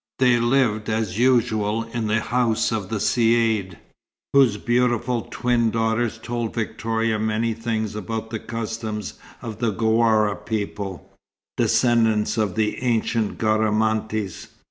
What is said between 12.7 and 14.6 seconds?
ancient Garamantes.